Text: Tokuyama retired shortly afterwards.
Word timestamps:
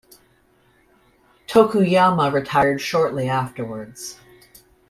Tokuyama 1.45 2.33
retired 2.33 2.81
shortly 2.81 3.29
afterwards. 3.29 4.17